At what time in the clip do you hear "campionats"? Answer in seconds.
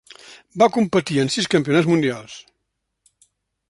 1.53-1.91